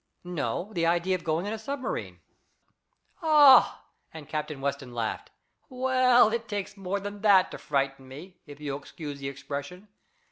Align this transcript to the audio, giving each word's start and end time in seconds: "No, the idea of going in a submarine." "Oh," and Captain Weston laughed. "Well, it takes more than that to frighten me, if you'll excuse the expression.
"No, 0.23 0.73
the 0.73 0.87
idea 0.87 1.13
of 1.13 1.23
going 1.23 1.45
in 1.45 1.53
a 1.53 1.59
submarine." 1.59 2.21
"Oh," 3.21 3.81
and 4.11 4.27
Captain 4.27 4.59
Weston 4.59 4.95
laughed. 4.95 5.29
"Well, 5.69 6.33
it 6.33 6.47
takes 6.47 6.75
more 6.75 6.99
than 6.99 7.21
that 7.21 7.51
to 7.51 7.59
frighten 7.59 8.07
me, 8.07 8.39
if 8.47 8.59
you'll 8.59 8.79
excuse 8.79 9.19
the 9.19 9.29
expression. 9.29 9.89